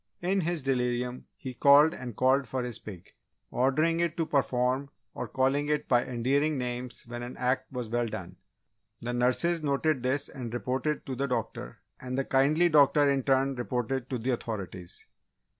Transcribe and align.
In 0.23 0.41
his 0.41 0.63
delirium 0.63 1.27
he 1.37 1.53
called 1.53 1.93
and 1.93 2.15
called 2.15 2.47
for 2.47 2.63
his 2.63 2.79
pig, 2.79 3.13
ordering 3.51 3.99
it 3.99 4.17
to 4.17 4.25
perform 4.25 4.89
or 5.13 5.27
calling 5.27 5.69
it 5.69 5.87
by 5.87 6.03
endearing 6.03 6.57
names 6.57 7.03
when 7.05 7.21
an 7.21 7.37
act 7.37 7.71
was 7.71 7.87
well 7.87 8.07
done. 8.07 8.37
The 9.01 9.13
nurses 9.13 9.61
noted 9.61 10.01
this 10.01 10.27
and 10.27 10.51
reported 10.55 11.05
to 11.05 11.15
the 11.15 11.27
doctor 11.27 11.81
and 11.99 12.17
the 12.17 12.25
kindly 12.25 12.67
doctor 12.67 13.07
in 13.07 13.21
turn 13.21 13.53
reported 13.53 14.09
to 14.09 14.17
the 14.17 14.31
authorities. 14.31 15.05